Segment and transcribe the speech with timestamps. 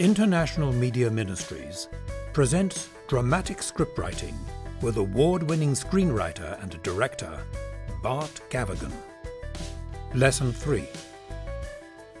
[0.00, 1.88] International Media Ministries
[2.32, 4.32] presents dramatic scriptwriting
[4.80, 7.38] with award winning screenwriter and director
[8.02, 8.94] Bart Gavigan.
[10.14, 10.86] Lesson 3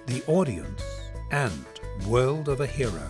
[0.04, 0.82] The Audience
[1.30, 1.64] and
[2.06, 3.08] World of a Hero.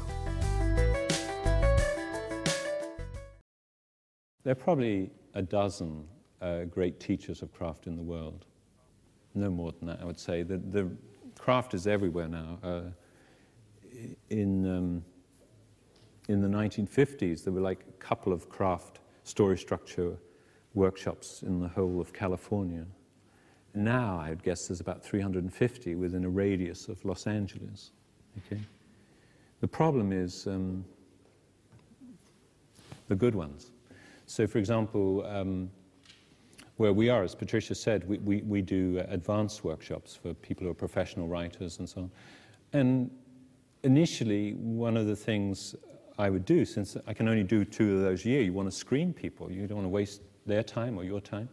[4.45, 6.07] There are probably a dozen
[6.41, 8.47] uh, great teachers of craft in the world.
[9.35, 10.45] No more than that, I would say.
[10.45, 10.89] The, the
[11.41, 12.61] craft is everywhere now.
[12.63, 12.81] Uh,
[14.31, 15.05] in, um,
[16.29, 20.17] in the 1950s, there were like a couple of craft story structure
[20.75, 22.85] workshops in the whole of California.
[23.75, 27.93] Now, I would guess there's about 350 within a radius of Los Angeles.
[28.47, 28.61] Okay?
[29.61, 30.85] The problem is um,
[33.09, 33.71] the good ones.
[34.27, 35.71] So, for example, um,
[36.77, 40.71] where we are, as Patricia said, we, we, we do advanced workshops for people who
[40.71, 42.11] are professional writers and so on.
[42.73, 43.11] And
[43.83, 45.75] initially, one of the things
[46.19, 48.71] I would do, since I can only do two of those a year, you want
[48.71, 51.49] to screen people, you don't want to waste their time or your time.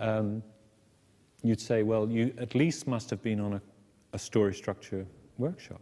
[0.00, 0.42] Um,
[1.42, 3.62] you'd say, well, you at least must have been on a,
[4.12, 5.06] a story structure
[5.38, 5.80] workshop.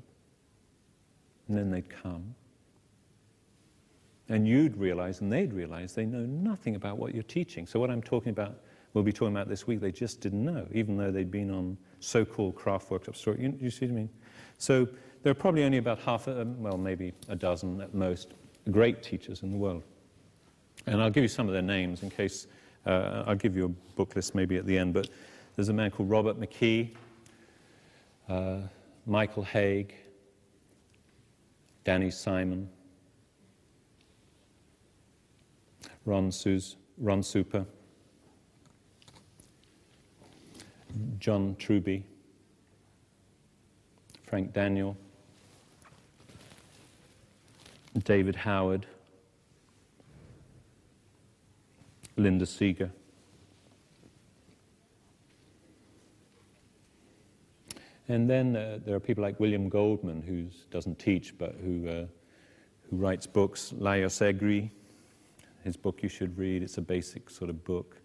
[1.48, 2.34] And then they'd come.
[4.28, 7.66] And you'd realize, and they'd realize, they know nothing about what you're teaching.
[7.66, 8.60] So, what I'm talking about,
[8.94, 11.76] we'll be talking about this week, they just didn't know, even though they'd been on
[12.00, 13.26] so called craft workshops.
[13.26, 14.10] You, you see what I mean?
[14.58, 14.88] So,
[15.22, 18.34] there are probably only about half, a, well, maybe a dozen at most,
[18.70, 19.82] great teachers in the world.
[20.86, 22.48] And I'll give you some of their names in case,
[22.86, 25.08] uh, I'll give you a book list maybe at the end, but
[25.54, 26.90] there's a man called Robert McKee,
[28.28, 28.58] uh,
[29.06, 29.92] Michael Hauge,
[31.84, 32.68] Danny Simon,
[36.04, 36.32] Ron,
[36.98, 37.66] Ron Suppa,
[41.18, 42.04] John Truby,
[44.26, 44.96] Frank Daniel,
[47.98, 48.86] David Howard,
[52.16, 52.90] Linda Seger.
[58.08, 62.06] And then uh, there are people like William Goldman, who doesn't teach but who, uh,
[62.90, 63.72] who writes books.
[63.78, 64.70] Lajos Egri,
[65.62, 67.96] his book you should read, it's a basic sort of book.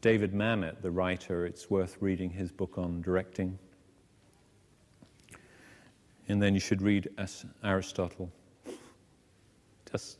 [0.00, 3.58] David Mamet, the writer, it's worth reading his book on directing.
[6.28, 7.08] And then you should read
[7.64, 8.30] Aristotle
[9.90, 10.18] just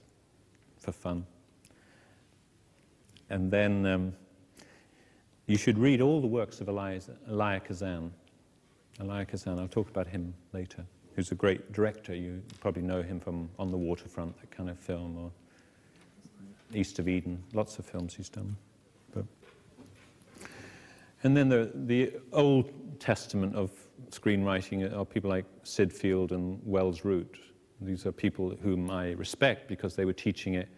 [0.79, 1.27] for fun.
[3.31, 4.13] And then um,
[5.47, 8.13] you should read all the works of Elia Kazan.
[9.01, 10.85] Elia Kazan, I'll talk about him later,
[11.15, 12.15] who's a great director.
[12.15, 15.31] You probably know him from On the Waterfront, that kind of film, or
[16.75, 18.57] East of Eden, lots of films he's done.
[19.15, 19.25] But.
[21.23, 23.71] And then the, the Old Testament of
[24.11, 27.39] screenwriting are people like Sid Field and Wells Root,
[27.81, 30.69] these are people whom I respect because they were teaching it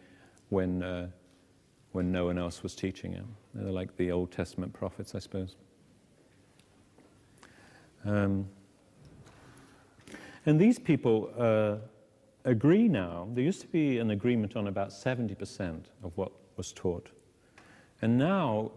[0.51, 1.09] when, uh,
[1.93, 3.25] when no one else was teaching it.
[3.55, 5.57] They're like the Old Testament prophets, I suppose.
[8.05, 8.49] Um,
[10.47, 11.77] and these people uh,
[12.45, 13.29] agree now.
[13.35, 17.09] There used to be an agreement on about 70% of what was taught.
[18.03, 18.73] And now,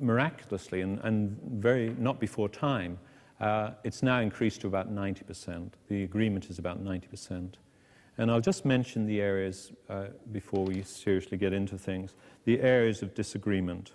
[0.00, 2.98] miraculously, and, and very not before time,
[3.40, 5.70] uh, it's now increased to about 90%.
[5.88, 7.54] The agreement is about 90%.
[8.16, 12.14] And I'll just mention the areas uh, before we seriously get into things.
[12.44, 13.92] The areas of disagreement.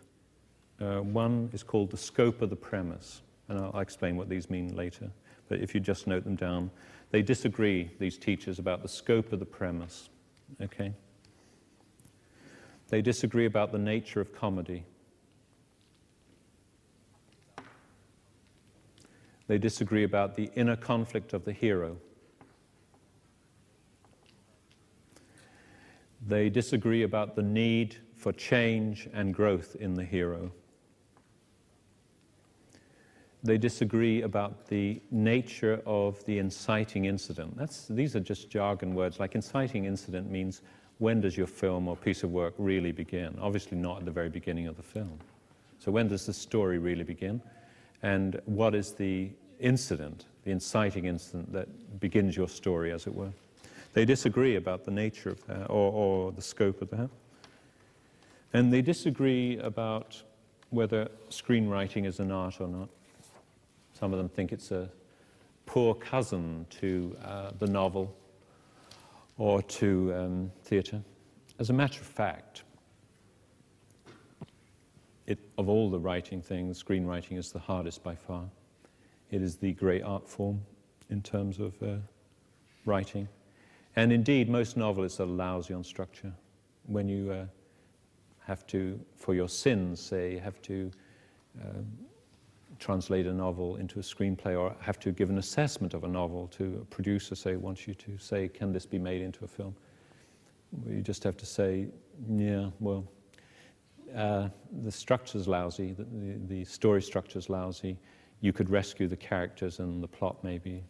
[0.81, 4.49] Uh, one is called the scope of the premise, and I'll, I'll explain what these
[4.49, 5.09] mean later.
[5.47, 6.69] But if you just note them down,
[7.11, 10.09] they disagree, these teachers, about the scope of the premise.
[10.61, 10.93] Okay?
[12.89, 14.83] They disagree about the nature of comedy.
[19.47, 21.97] They disagree about the inner conflict of the hero.
[26.27, 30.51] They disagree about the need for change and growth in the hero.
[33.41, 37.57] They disagree about the nature of the inciting incident.
[37.57, 39.19] That's, these are just jargon words.
[39.19, 40.61] Like inciting incident means
[40.97, 43.37] when does your film or piece of work really begin?
[43.39, 45.17] Obviously, not at the very beginning of the film.
[45.79, 47.41] So, when does the story really begin?
[48.03, 49.29] And what is the
[49.61, 53.31] incident, the inciting incident that begins your story, as it were?
[53.93, 57.09] They disagree about the nature of that or, or the scope of that.
[58.53, 60.21] And they disagree about
[60.69, 62.89] whether screenwriting is an art or not.
[63.93, 64.89] Some of them think it's a
[65.65, 68.15] poor cousin to uh, the novel
[69.37, 71.01] or to um, theatre.
[71.59, 72.63] As a matter of fact,
[75.27, 78.45] it, of all the writing things, screenwriting is the hardest by far.
[79.31, 80.61] It is the great art form
[81.09, 81.97] in terms of uh,
[82.85, 83.27] writing.
[83.95, 86.31] And indeed, most novelists are lousy on structure.
[86.85, 87.45] When you uh,
[88.45, 90.91] have to, for your sins, say, have to
[91.61, 91.85] um,
[92.79, 96.47] translate a novel into a screenplay or have to give an assessment of a novel
[96.47, 99.75] to a producer, say, wants you to say, can this be made into a film?
[100.87, 101.87] You just have to say,
[102.29, 103.05] yeah, well,
[104.15, 104.49] uh,
[104.83, 107.97] the structure's lousy, the, the, the story structure's lousy.
[108.41, 110.83] You could rescue the characters and the plot, maybe.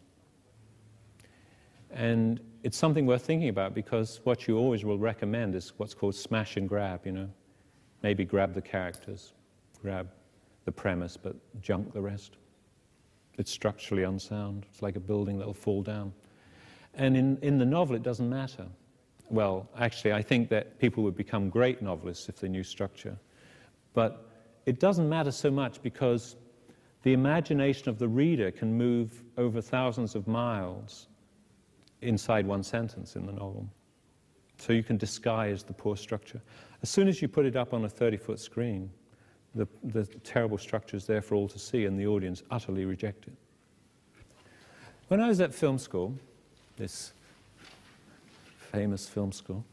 [1.92, 6.14] And it's something worth thinking about because what you always will recommend is what's called
[6.14, 7.28] smash and grab, you know.
[8.02, 9.32] Maybe grab the characters,
[9.82, 10.08] grab
[10.64, 12.36] the premise, but junk the rest.
[13.38, 14.66] It's structurally unsound.
[14.70, 16.12] It's like a building that'll fall down.
[16.94, 18.66] And in, in the novel, it doesn't matter.
[19.28, 23.16] Well, actually, I think that people would become great novelists if they knew structure.
[23.94, 24.28] But
[24.66, 26.36] it doesn't matter so much because
[27.02, 31.06] the imagination of the reader can move over thousands of miles
[32.02, 33.68] inside one sentence in the novel.
[34.58, 36.40] So you can disguise the poor structure.
[36.82, 38.90] As soon as you put it up on a 30 foot screen,
[39.54, 43.26] the, the terrible structure is there for all to see, and the audience utterly reject
[43.26, 43.32] it.
[45.08, 46.14] When I was at film school,
[46.76, 47.12] this
[48.72, 49.64] famous film school,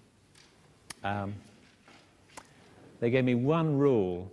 [1.03, 1.35] um,
[3.00, 4.31] they gave me one rule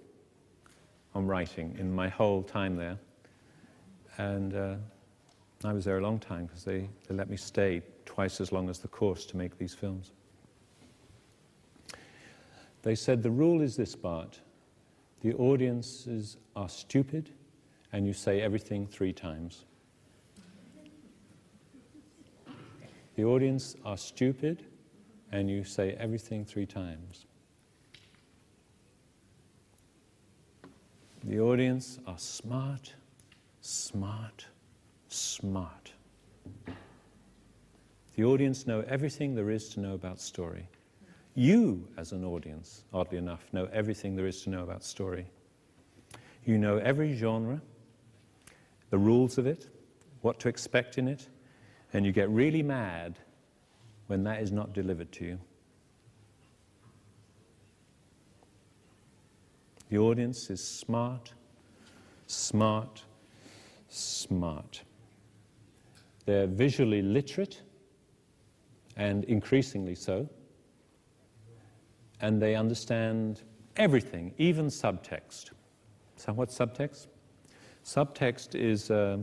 [1.14, 2.98] on writing in my whole time there.
[4.16, 4.74] And uh,
[5.64, 8.68] I was there a long time because they, they let me stay twice as long
[8.68, 10.12] as the course to make these films.
[12.82, 14.40] They said the rule is this, Bart
[15.24, 17.30] the audiences are stupid
[17.94, 19.64] and you say everything three times.
[23.16, 24.66] The audience are stupid
[25.32, 27.24] and you say everything three times.
[31.22, 32.92] The audience are smart,
[33.62, 34.44] smart,
[35.14, 35.92] smart.
[38.16, 40.68] The audience know everything there is to know about story.
[41.34, 45.26] You, as an audience, oddly enough, know everything there is to know about story.
[46.44, 47.60] You know every genre,
[48.90, 49.68] the rules of it,
[50.20, 51.28] what to expect in it,
[51.92, 53.18] and you get really mad
[54.06, 55.40] when that is not delivered to you.
[59.90, 61.32] The audience is smart,
[62.26, 63.02] smart,
[63.88, 64.82] smart.
[66.26, 67.62] They're visually literate,
[68.96, 70.28] and increasingly so
[72.24, 73.42] and they understand
[73.76, 75.50] everything, even subtext.
[76.16, 77.08] So, what's subtext?
[77.84, 79.18] Subtext is uh,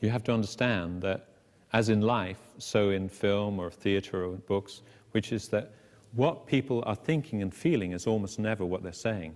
[0.00, 1.26] you have to understand that,
[1.72, 5.72] as in life, so in film or theatre or books, which is that
[6.12, 9.34] what people are thinking and feeling is almost never what they're saying.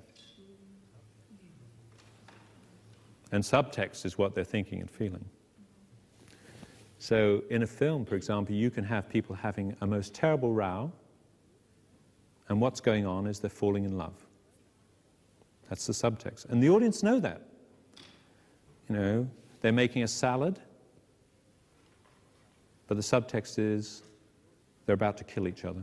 [3.34, 5.24] And subtext is what they're thinking and feeling.
[7.00, 10.92] So, in a film, for example, you can have people having a most terrible row
[12.48, 14.14] and what's going on is they're falling in love.
[15.68, 16.48] That's the subtext.
[16.48, 17.42] And the audience know that.
[18.88, 19.28] You know,
[19.62, 20.60] they're making a salad,
[22.86, 24.04] but the subtext is
[24.86, 25.82] they're about to kill each other.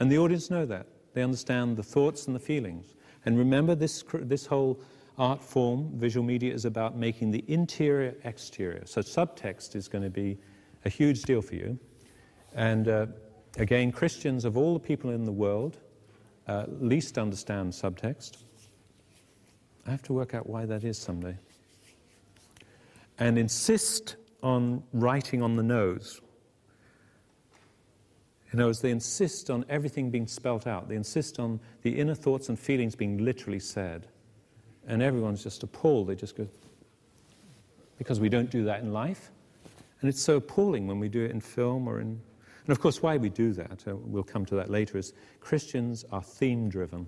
[0.00, 0.86] And the audience know that.
[1.12, 2.94] They understand the thoughts and the feelings.
[3.26, 4.80] And remember, this, this whole
[5.18, 8.82] art form, visual media, is about making the interior exterior.
[8.86, 10.38] So subtext is going to be
[10.84, 11.78] a huge deal for you.
[12.54, 13.06] And uh,
[13.58, 15.78] Again, Christians of all the people in the world
[16.46, 18.38] uh, least understand subtext.
[19.86, 21.36] I have to work out why that is someday.
[23.18, 26.20] And insist on writing on the nose.
[28.52, 32.14] You know, as they insist on everything being spelt out, they insist on the inner
[32.14, 34.06] thoughts and feelings being literally said.
[34.88, 36.08] And everyone's just appalled.
[36.08, 36.48] They just go,
[37.98, 39.30] because we don't do that in life.
[40.00, 42.20] And it's so appalling when we do it in film or in
[42.68, 46.04] and of course, why we do that, uh, we'll come to that later, is Christians
[46.12, 47.06] are theme driven.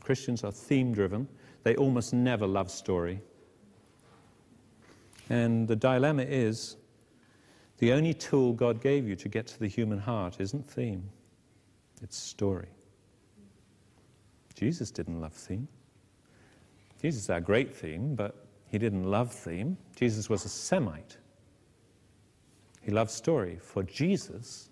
[0.00, 1.28] Christians are theme driven.
[1.64, 3.20] They almost never love story.
[5.28, 6.76] And the dilemma is
[7.76, 11.10] the only tool God gave you to get to the human heart isn't theme,
[12.00, 12.68] it's story.
[14.54, 15.68] Jesus didn't love theme.
[17.02, 19.76] Jesus is our great theme, but he didn't love theme.
[19.96, 21.16] Jesus was a Semite.
[22.82, 23.58] He loved story.
[23.60, 24.68] For Jesus,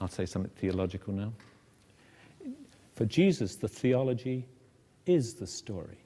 [0.00, 1.32] I'll say something theological now.
[2.94, 4.46] For Jesus, the theology
[5.06, 5.98] is the story.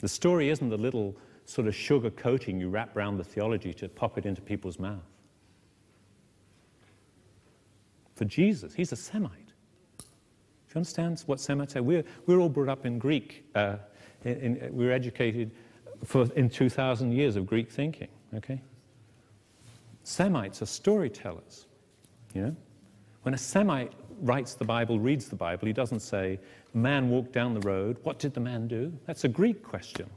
[0.00, 3.88] The story isn't the little sort of sugar coating you wrap around the theology to
[3.88, 4.98] pop it into people's mouth.
[8.14, 9.45] For Jesus, he's a Semite.
[10.76, 11.80] You understand what Semites say?
[11.80, 13.46] We're, we're all brought up in Greek.
[13.54, 13.76] Uh,
[14.26, 15.50] in, in, we're educated
[16.04, 18.60] for, in 2,000 years of Greek thinking, okay?
[20.04, 21.64] Semites are storytellers,
[22.34, 22.56] you know?
[23.22, 23.90] When a Semite
[24.20, 26.38] writes the Bible, reads the Bible, he doesn't say,
[26.74, 28.92] man walked down the road, what did the man do?
[29.06, 30.10] That's a Greek question.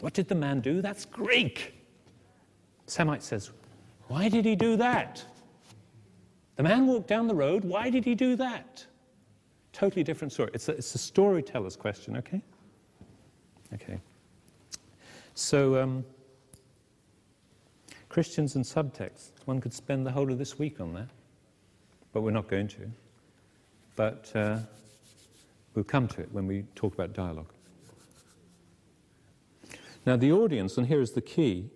[0.00, 0.82] What did the man do?
[0.82, 1.74] That's Greek.
[2.88, 3.52] Semite says,
[4.08, 5.24] why did he do that?
[6.56, 8.84] The man walked down the road, why did he do that?
[9.74, 10.50] Totally different story.
[10.54, 12.40] It's a, it's a storyteller's question, okay?
[13.74, 13.98] Okay.
[15.34, 16.04] So, um,
[18.08, 19.32] Christians and subtexts.
[19.46, 21.08] One could spend the whole of this week on that,
[22.12, 22.88] but we're not going to.
[23.96, 24.58] But uh,
[25.74, 27.52] we'll come to it when we talk about dialogue.
[30.06, 31.70] Now, the audience, and here is the key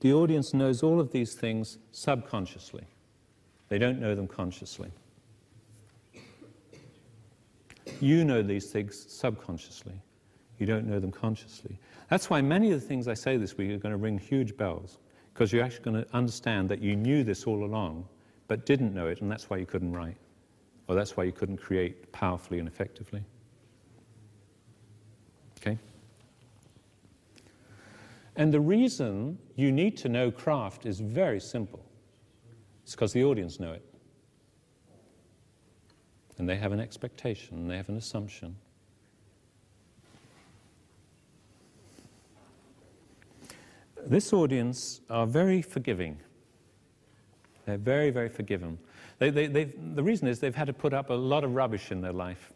[0.00, 2.84] the audience knows all of these things subconsciously,
[3.68, 4.90] they don't know them consciously.
[8.00, 10.00] You know these things subconsciously.
[10.58, 11.78] You don't know them consciously.
[12.08, 14.56] That's why many of the things I say this week are going to ring huge
[14.56, 14.98] bells,
[15.32, 18.08] because you're actually going to understand that you knew this all along,
[18.48, 20.16] but didn't know it, and that's why you couldn't write,
[20.88, 23.22] or that's why you couldn't create powerfully and effectively.
[25.58, 25.78] Okay?
[28.36, 31.84] And the reason you need to know craft is very simple.
[32.84, 33.82] It's because the audience know it.
[36.38, 38.56] And they have an expectation, they have an assumption.
[44.06, 46.18] This audience are very forgiving.
[47.64, 48.78] They're very, very forgiving.
[49.18, 52.00] They, they, the reason is they've had to put up a lot of rubbish in
[52.00, 52.52] their life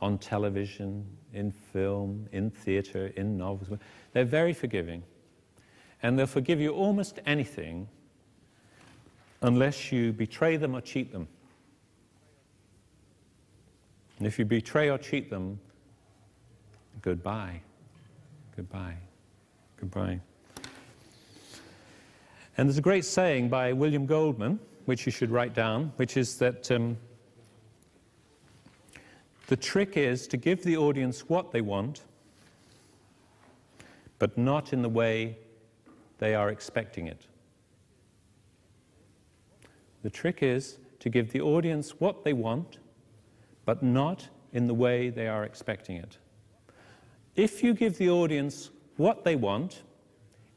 [0.00, 3.78] on television, in film, in theatre, in novels.
[4.12, 5.04] They're very forgiving.
[6.02, 7.88] And they'll forgive you almost anything
[9.40, 11.28] unless you betray them or cheat them.
[14.22, 15.58] And if you betray or cheat them,
[17.00, 17.60] goodbye.
[18.54, 18.94] Goodbye.
[19.80, 20.20] Goodbye.
[22.56, 26.38] And there's a great saying by William Goldman, which you should write down, which is
[26.38, 26.96] that um,
[29.48, 32.02] the trick is to give the audience what they want,
[34.20, 35.36] but not in the way
[36.18, 37.26] they are expecting it.
[40.04, 42.78] The trick is to give the audience what they want,
[43.64, 46.18] but not in the way they are expecting it.
[47.34, 49.82] If you give the audience what they want,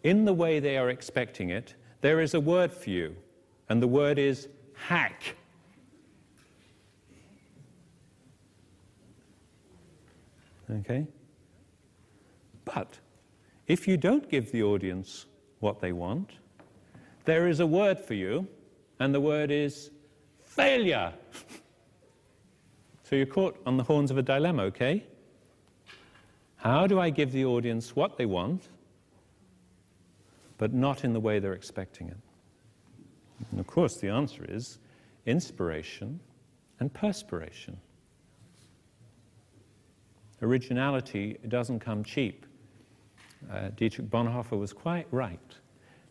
[0.04, 3.16] in the way they are expecting it, there is a word for you,
[3.70, 5.36] and the word is hack.
[10.70, 11.08] Okay?
[12.66, 13.00] But
[13.68, 15.26] if you don't give the audience
[15.60, 16.32] what they want,
[17.26, 18.48] there is a word for you,
[19.00, 19.92] and the word is
[20.44, 21.14] failure.
[23.16, 25.02] so you're caught on the horns of a dilemma, okay?
[26.58, 28.68] How do I give the audience what they want,
[30.58, 32.18] but not in the way they're expecting it.
[33.52, 34.80] And of course, the answer is
[35.26, 36.20] inspiration
[36.82, 37.78] and perspiration.
[40.42, 42.46] Originality doesn't come cheap.
[43.50, 45.56] Uh, Dietrich Bonhoeffer was quite right.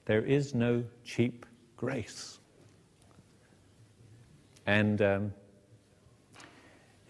[0.06, 1.44] There is no cheap
[1.76, 2.38] grace.
[4.64, 5.34] And um,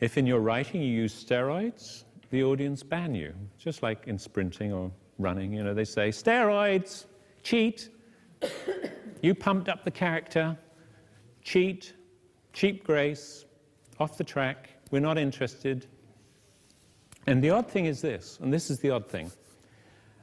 [0.04, 4.70] if in your writing you use steroids, the audience ban you, just like in sprinting
[4.70, 5.50] or running.
[5.54, 7.06] You know, they say, steroids,
[7.42, 7.88] cheat.
[9.23, 10.58] you pumped up the character,
[11.40, 11.94] cheat,
[12.52, 13.46] cheap grace,
[13.99, 15.87] off the track, we're not interested.
[17.26, 19.32] And the odd thing is this, and this is the odd thing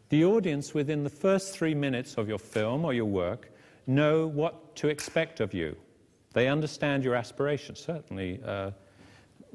[0.09, 3.49] the audience within the first three minutes of your film or your work
[3.87, 5.75] know what to expect of you.
[6.33, 8.41] They understand your aspirations, certainly.
[8.45, 8.71] Uh,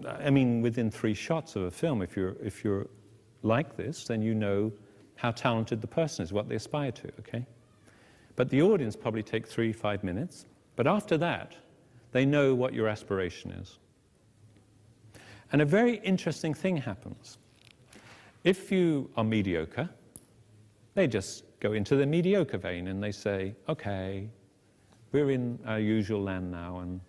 [0.05, 2.87] I mean, within three shots of a film, if you're, if you're
[3.43, 4.73] like this, then you know
[5.15, 7.47] how talented the person is, what they aspire to, okay?
[8.35, 10.45] But the audience probably take three, five minutes.
[10.77, 11.57] But after that,
[12.13, 13.79] they know what your aspiration is.
[15.53, 17.39] And a very interesting thing happens.
[18.45, 19.89] If you are mediocre,
[20.95, 24.29] they just go into the mediocre vein and they say, okay,
[25.13, 27.01] we're in our usual land now, and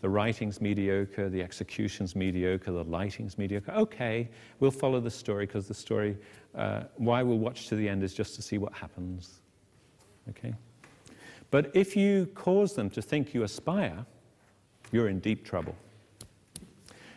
[0.00, 3.72] the writing's mediocre, the execution's mediocre, the lighting's mediocre.
[3.72, 4.28] Okay,
[4.60, 6.16] we'll follow the story because the story,
[6.54, 9.40] uh, why we'll watch to the end is just to see what happens.
[10.28, 10.54] Okay?
[11.50, 14.04] But if you cause them to think you aspire,
[14.92, 15.74] you're in deep trouble.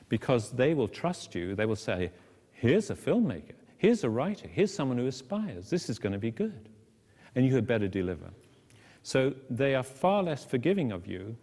[0.07, 2.11] Because they will trust you, they will say,
[2.53, 6.31] here's a filmmaker, here's a writer, here's someone who aspires, this is going to be
[6.31, 6.69] good.
[7.35, 8.29] And you had better deliver.
[9.03, 11.35] So they are far less forgiving of you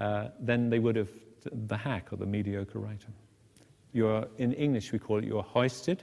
[0.00, 1.10] uh, than they would have
[1.44, 3.12] the hack or the mediocre writer.
[3.92, 6.02] You're, in English, we call it you're hoisted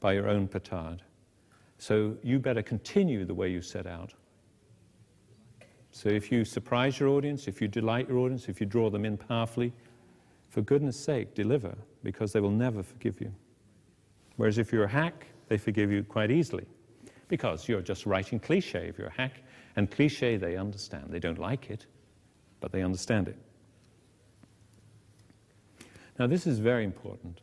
[0.00, 1.02] by your own petard.
[1.78, 4.12] So you better continue the way you set out.
[5.92, 9.04] So if you surprise your audience, if you delight your audience, if you draw them
[9.04, 9.72] in powerfully,
[10.48, 13.32] for goodness sake, deliver, because they will never forgive you.
[14.36, 16.66] Whereas if you're a hack, they forgive you quite easily,
[17.28, 19.42] because you're just writing cliche if you're a hack,
[19.76, 21.06] and cliche they understand.
[21.10, 21.86] They don't like it,
[22.60, 23.36] but they understand it.
[26.18, 27.40] Now, this is very important.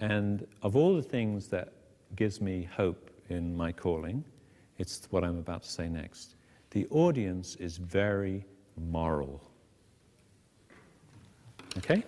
[0.00, 1.72] And of all the things that
[2.16, 4.24] gives me hope in my calling,
[4.78, 6.34] it's what I'm about to say next.
[6.70, 8.44] The audience is very
[8.76, 9.40] moral.
[11.78, 12.02] Okay?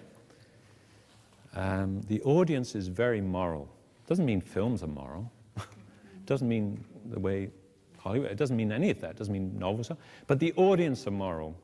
[1.54, 3.68] Um, the audience is very moral.
[4.06, 5.30] Doesn't mean films are moral.
[6.26, 7.50] doesn't mean the way
[7.98, 8.30] Hollywood.
[8.30, 9.12] It doesn't mean any of that.
[9.12, 9.96] It doesn't mean novels are.
[10.26, 11.56] But the audience are moral.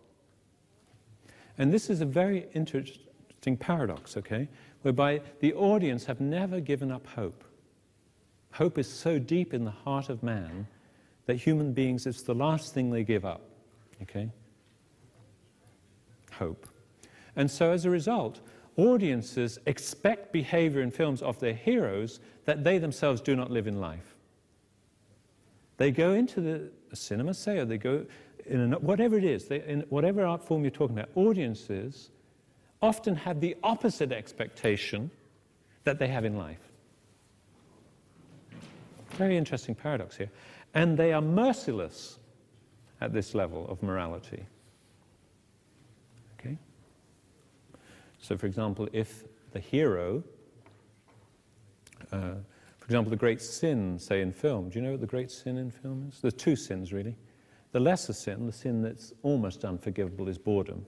[1.59, 4.49] And this is a very interesting paradox, okay?
[4.83, 7.45] Whereby the audience have never given up hope.
[8.53, 10.67] Hope is so deep in the heart of man
[11.27, 13.43] that human beings, it's the last thing they give up,
[14.03, 14.31] okay?
[16.33, 16.67] Hope.
[17.37, 18.41] And so as a result,
[18.77, 23.81] audiences expect behavior in films of their heroes that they themselves do not live in
[23.81, 24.15] life.
[25.77, 28.07] They go into the cinema, say, or they go
[28.49, 32.11] in a, whatever it is, they, in whatever art form you're talking about, audiences
[32.81, 35.11] often have the opposite expectation
[35.85, 36.61] that they have in life.
[39.13, 40.31] Very interesting paradox here.
[40.75, 42.19] And they are merciless
[43.01, 44.45] at this level of morality.
[46.39, 46.59] Okay?
[48.21, 50.23] So, for example, if the hero,
[52.13, 52.35] uh,
[52.79, 55.57] for example, the great sin, say in film, do you know what the great sin
[55.59, 56.21] in film is?
[56.21, 57.17] There's two sins, really.
[57.73, 60.87] The lesser sin, the sin that's almost unforgivable, is boredom.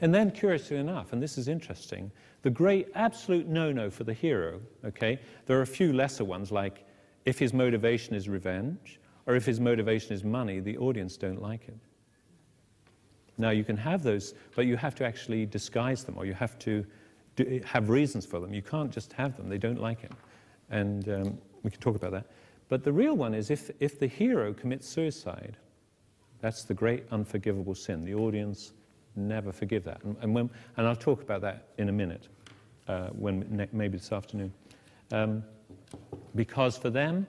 [0.00, 4.14] And then, curiously enough, and this is interesting, the great absolute no no for the
[4.14, 6.86] hero, okay, there are a few lesser ones like
[7.24, 11.66] if his motivation is revenge or if his motivation is money, the audience don't like
[11.68, 11.76] it.
[13.38, 16.58] Now, you can have those, but you have to actually disguise them or you have
[16.60, 16.84] to
[17.36, 18.54] do, have reasons for them.
[18.54, 20.12] You can't just have them, they don't like it.
[20.70, 22.26] And um, we can talk about that.
[22.68, 25.56] But the real one is if, if the hero commits suicide,
[26.40, 28.04] that's the great unforgivable sin.
[28.04, 28.72] The audience
[29.16, 30.02] never forgive that.
[30.04, 32.28] And, and, when, and I'll talk about that in a minute,
[32.86, 34.52] uh, when, maybe this afternoon.
[35.10, 35.42] Um,
[36.34, 37.26] because for them,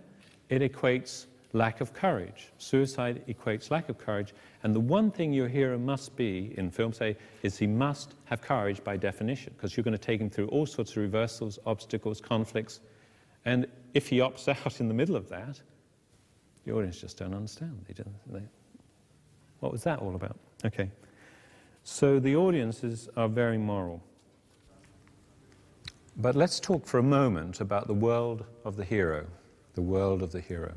[0.49, 2.51] it equates lack of courage.
[2.57, 4.33] Suicide equates lack of courage.
[4.63, 8.41] And the one thing your hero must be in film, say, is he must have
[8.41, 12.21] courage by definition, because you're going to take him through all sorts of reversals, obstacles,
[12.21, 12.81] conflicts.
[13.45, 15.61] And if he opts out in the middle of that,
[16.65, 17.85] the audience just don't understand.
[17.87, 18.43] They don't, they,
[19.59, 20.37] what was that all about?
[20.65, 20.91] Okay.
[21.83, 24.03] So the audiences are very moral.
[26.17, 29.25] But let's talk for a moment about the world of the hero,
[29.73, 30.73] the world of the hero.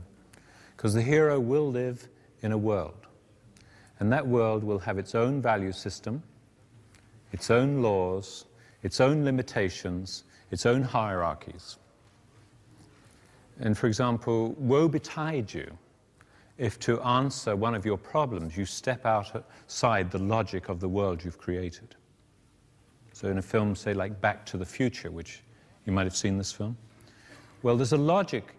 [0.77, 2.09] Because the hero will live
[2.42, 3.07] in a world.
[3.98, 6.22] And that world will have its own value system,
[7.33, 8.46] its own laws,
[8.83, 11.79] its own limitations, its own hierarchies.
[13.61, 15.67] And for example, woe betide you
[16.59, 21.25] if to answer one of your problems you step outside the logic of the world
[21.25, 21.97] you've created.
[23.12, 25.43] So, in a film, say, like Back to the Future, which
[25.87, 26.77] you might have seen this film,
[27.62, 28.55] well, there's a logic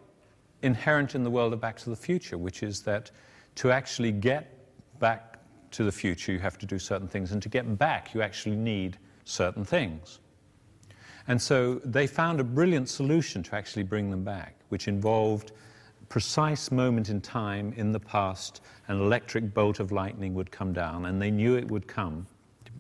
[0.61, 3.11] inherent in the world of Back to the Future, which is that
[3.55, 4.57] to actually get
[4.99, 5.39] back
[5.71, 8.55] to the future, you have to do certain things, and to get back, you actually
[8.55, 10.19] need certain things.
[11.27, 15.51] And so they found a brilliant solution to actually bring them back, which involved
[16.09, 21.05] precise moment in time in the past, an electric bolt of lightning would come down,
[21.05, 22.25] and they knew it would come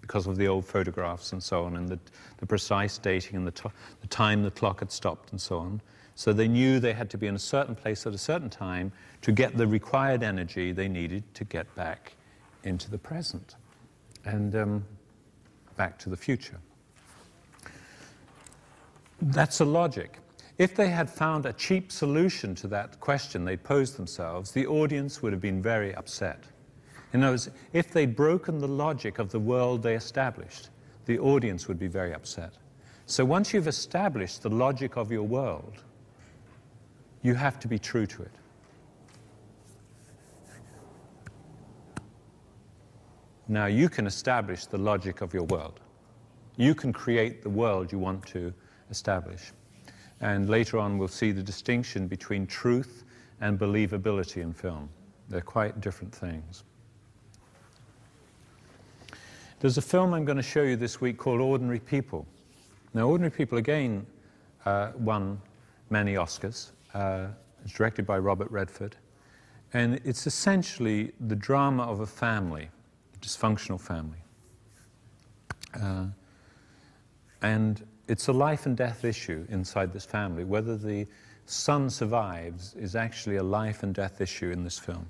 [0.01, 1.99] because of the old photographs and so on, and the,
[2.37, 5.79] the precise dating and the, the time the clock had stopped and so on.
[6.15, 8.91] So they knew they had to be in a certain place at a certain time
[9.21, 12.13] to get the required energy they needed to get back
[12.63, 13.55] into the present
[14.25, 14.85] and um,
[15.77, 16.57] back to the future.
[19.21, 20.17] That's a logic.
[20.57, 25.21] If they had found a cheap solution to that question they posed themselves, the audience
[25.21, 26.43] would have been very upset.
[27.11, 30.69] In other words, if they'd broken the logic of the world they established,
[31.05, 32.53] the audience would be very upset.
[33.05, 35.83] So once you've established the logic of your world,
[37.23, 38.31] you have to be true to it.
[43.47, 45.79] Now you can establish the logic of your world.
[46.57, 48.53] You can create the world you want to
[48.89, 49.51] establish.
[50.23, 53.03] And later on, we'll see the distinction between truth
[53.41, 54.87] and believability in film.
[55.27, 56.63] They're quite different things.
[59.59, 62.25] There's a film I'm going to show you this week called Ordinary People.
[62.93, 64.05] Now, Ordinary People, again,
[64.65, 65.41] uh, won
[65.89, 66.71] many Oscars.
[66.93, 67.27] Uh,
[67.65, 68.95] it's directed by Robert Redford.
[69.73, 72.69] And it's essentially the drama of a family,
[73.13, 74.19] a dysfunctional family.
[75.81, 76.05] Uh,
[77.41, 80.43] and it's a life and death issue inside this family.
[80.43, 81.07] Whether the
[81.45, 85.07] son survives is actually a life and death issue in this film.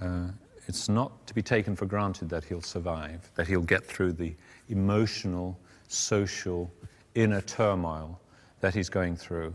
[0.00, 0.28] Uh,
[0.66, 4.34] it's not to be taken for granted that he'll survive, that he'll get through the
[4.68, 6.70] emotional, social,
[7.14, 8.18] inner turmoil
[8.60, 9.54] that he's going through,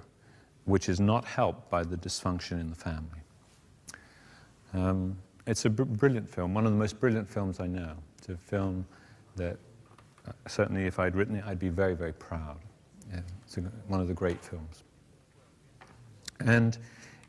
[0.66, 3.20] which is not helped by the dysfunction in the family.
[4.74, 7.94] Um, it's a br- brilliant film, one of the most brilliant films I know.
[8.20, 8.86] It's a film
[9.36, 9.58] that,
[10.30, 12.58] Uh, certainly, if I'd written it, I'd be very, very proud.
[13.12, 14.84] Yeah, it's one of the great films.
[16.40, 16.78] And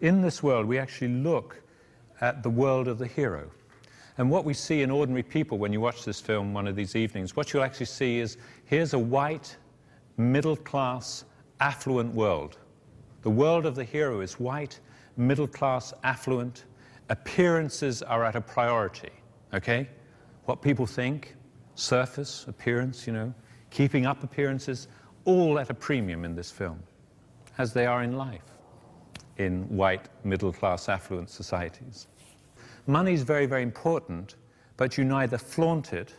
[0.00, 1.60] in this world, we actually look
[2.20, 3.50] at the world of the hero.
[4.18, 6.94] And what we see in ordinary people when you watch this film one of these
[6.94, 8.36] evenings, what you'll actually see is
[8.66, 9.56] here's a white,
[10.18, 11.24] middle class,
[11.60, 12.58] affluent world.
[13.22, 14.78] The world of the hero is white,
[15.16, 16.64] middle class, affluent.
[17.08, 19.10] Appearances are at a priority,
[19.54, 19.88] okay?
[20.44, 21.34] What people think,
[21.80, 23.32] surface, appearance, you know,
[23.70, 24.88] keeping up appearances,
[25.24, 26.82] all at a premium in this film,
[27.58, 28.42] as they are in life
[29.40, 32.08] in white, middle class, affluent societies.
[32.86, 34.36] Money is very, very important,
[34.76, 36.14] but you neither flaunt it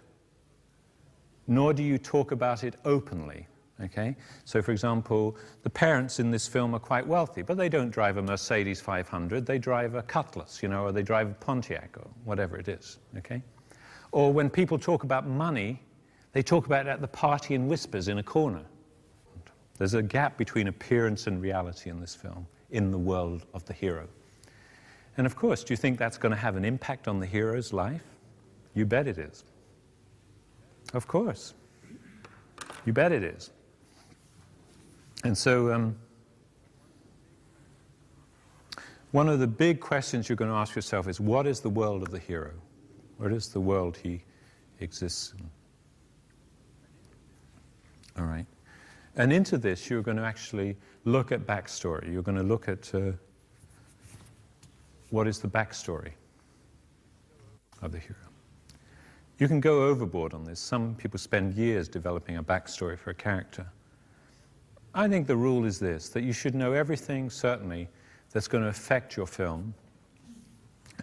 [1.48, 3.48] nor do you talk about it openly.
[3.84, 4.16] Okay?
[4.46, 8.18] So, for example, the parents in this film are quite wealthy, but they don't drive
[8.18, 12.08] a Mercedes 500, they drive a Cutlass, you know, or they drive a Pontiac or
[12.24, 13.00] whatever it is.
[13.18, 13.42] Okay?
[14.12, 15.82] Or when people talk about money,
[16.34, 18.64] they talk about it at the party in whispers in a corner.
[19.78, 23.74] There's a gap between appearance and reality in this film in the world of the
[23.74, 24.08] hero.
[25.18, 27.74] And of course, do you think that's going to have an impact on the hero's
[27.74, 28.04] life?
[28.74, 29.44] You bet it is.
[30.94, 31.54] Of course.
[32.86, 33.52] You bet it is.
[35.24, 35.96] And so, um,
[39.12, 42.02] one of the big questions you're going to ask yourself is what is the world
[42.02, 42.52] of the hero?
[43.22, 44.24] What is the world he
[44.80, 45.48] exists in?
[48.20, 48.48] All right.
[49.16, 52.12] And into this, you're going to actually look at backstory.
[52.12, 53.12] You're going to look at uh,
[55.12, 56.14] what is the backstory
[57.84, 58.16] of the hero.
[59.38, 60.60] You can go overboard on this.
[60.60, 63.68] Some people spend years developing a backstory for a character.
[64.96, 67.88] I think the rule is this that you should know everything, certainly,
[68.32, 69.76] that's going to affect your film,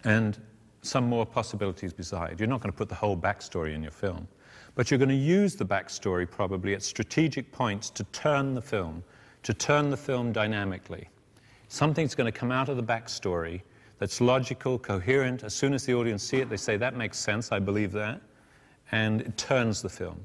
[0.03, 0.37] and
[0.81, 2.39] some more possibilities beside.
[2.39, 4.27] You're not going to put the whole backstory in your film.
[4.75, 9.03] But you're going to use the backstory probably at strategic points to turn the film,
[9.43, 11.09] to turn the film dynamically.
[11.67, 13.61] Something's going to come out of the backstory
[13.99, 15.43] that's logical, coherent.
[15.43, 18.21] As soon as the audience see it, they say, That makes sense, I believe that.
[18.91, 20.19] And it turns the film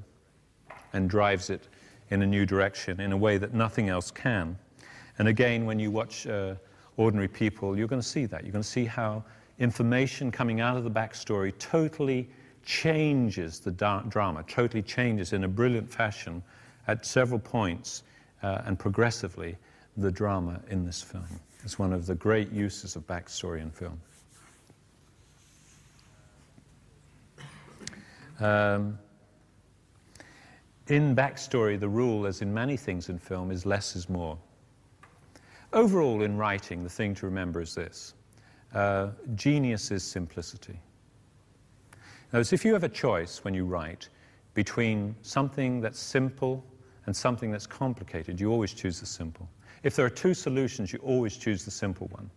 [0.93, 1.67] and drives it
[2.09, 4.57] in a new direction in a way that nothing else can.
[5.19, 6.55] And again, when you watch uh,
[6.97, 8.43] ordinary people, you're going to see that.
[8.43, 9.23] You're going to see how
[9.59, 12.29] information coming out of the backstory totally
[12.63, 16.43] changes the da- drama, totally changes in a brilliant fashion
[16.87, 18.03] at several points
[18.43, 19.55] uh, and progressively
[19.97, 21.25] the drama in this film.
[21.63, 23.99] It's one of the great uses of backstory in film.
[28.39, 28.99] Um,
[30.87, 34.37] in backstory, the rule, as in many things in film, is less is more.
[35.73, 38.13] Overall, in writing, the thing to remember is this
[38.75, 40.77] uh, genius is simplicity.
[42.33, 44.09] Now, if you have a choice when you write
[44.53, 46.63] between something that's simple
[47.05, 49.47] and something that's complicated, you always choose the simple.
[49.83, 52.29] If there are two solutions, you always choose the simple one.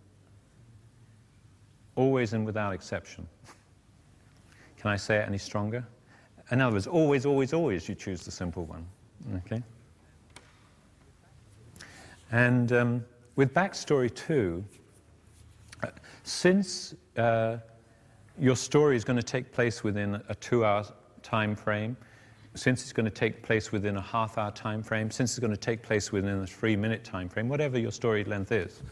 [1.97, 3.27] Always and without exception.
[4.77, 5.85] Can I say it any stronger?
[6.53, 8.87] In other words, always, always, always you choose the simple one.
[9.39, 9.63] Okay?
[12.31, 13.05] And um,
[13.37, 14.65] with backstory too,
[16.29, 17.57] since uh,
[18.39, 20.85] your story is going to take place within a two hour
[21.23, 21.97] time frame,
[22.55, 25.51] since it's going to take place within a half hour time frame, since it's going
[25.51, 28.83] to take place within a three minute time frame, whatever your story length is.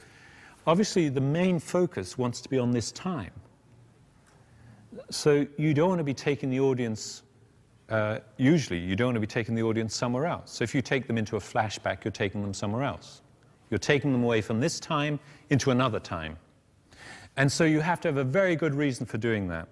[0.67, 3.31] Obviously, the main focus wants to be on this time.
[5.11, 7.23] So you don't want to be taking the audience,
[7.91, 10.51] uh, usually, you don't want to be taking the audience somewhere else.
[10.51, 13.21] So if you take them into a flashback, you're taking them somewhere else.
[13.71, 15.21] You're taking them away from this time
[15.51, 16.39] into another time.
[17.37, 19.69] And so you have to have a very good reason for doing that.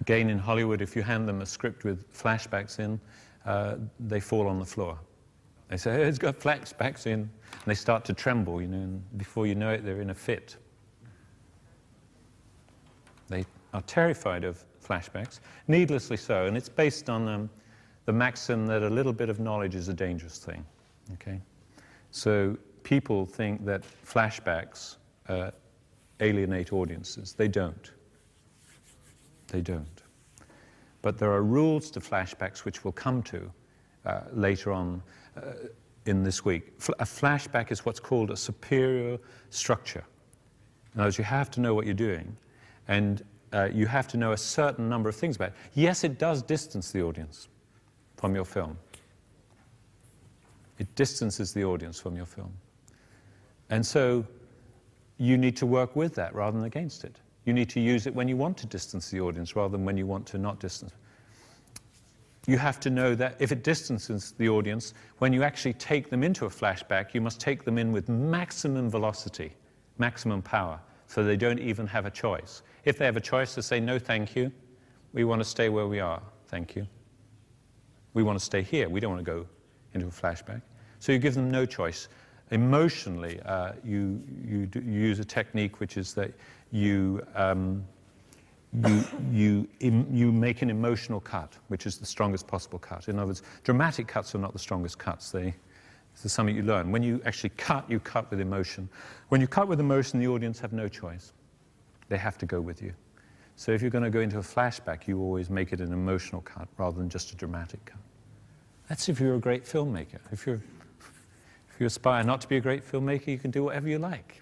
[0.00, 3.00] Again, in Hollywood, if you hand them a script with flashbacks in,
[3.46, 4.98] uh, they fall on the floor.
[5.68, 7.20] They say, hey, it's got flashbacks in.
[7.20, 7.30] And
[7.66, 10.56] they start to tremble, you know, and before you know it, they're in a fit.
[13.28, 17.50] They are terrified of flashbacks, needlessly so, and it's based on um,
[18.04, 20.64] the maxim that a little bit of knowledge is a dangerous thing.
[21.14, 21.40] Okay?
[22.10, 24.96] So people think that flashbacks
[25.28, 25.50] uh,
[26.20, 27.32] alienate audiences.
[27.32, 27.90] They don't.
[29.48, 30.02] They don't.
[31.02, 33.52] But there are rules to flashbacks which we'll come to
[34.06, 35.02] uh, later on
[35.36, 35.52] uh,
[36.06, 36.72] in this week.
[36.98, 39.18] A flashback is what's called a superior
[39.50, 40.04] structure.
[40.94, 42.36] In other words, you have to know what you're doing,
[42.88, 45.54] and uh, you have to know a certain number of things about it.
[45.74, 47.48] Yes, it does distance the audience
[48.16, 48.76] from your film.
[50.78, 52.52] It distances the audience from your film.
[53.72, 54.26] And so
[55.16, 57.16] you need to work with that rather than against it.
[57.46, 59.96] You need to use it when you want to distance the audience rather than when
[59.96, 60.92] you want to not distance.
[62.46, 66.22] You have to know that if it distances the audience, when you actually take them
[66.22, 69.54] into a flashback, you must take them in with maximum velocity,
[69.96, 72.62] maximum power, so they don't even have a choice.
[72.84, 74.52] If they have a choice to say, no, thank you,
[75.14, 76.86] we want to stay where we are, thank you.
[78.12, 79.46] We want to stay here, we don't want to go
[79.94, 80.60] into a flashback.
[80.98, 82.08] So you give them no choice.
[82.52, 86.30] Emotionally, uh, you, you, do, you, use a technique which is that
[86.70, 87.82] you, um,
[88.74, 93.08] you, you, Im, you make an emotional cut, which is the strongest possible cut.
[93.08, 95.30] In other words, dramatic cuts are not the strongest cuts.
[95.30, 95.54] They,
[96.14, 96.92] this is something you learn.
[96.92, 98.86] When you actually cut, you cut with emotion.
[99.30, 101.32] When you cut with emotion, the audience have no choice.
[102.10, 102.92] They have to go with you.
[103.56, 106.42] So if you're going to go into a flashback, you always make it an emotional
[106.42, 108.00] cut rather than just a dramatic cut.
[108.88, 110.18] That's if you're a great filmmaker.
[110.30, 110.60] If, you're,
[111.82, 114.41] you aspire not to be a great filmmaker, you can do whatever you like.